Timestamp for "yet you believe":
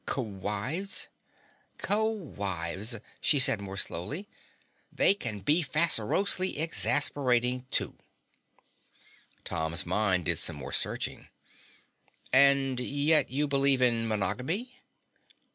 12.79-13.83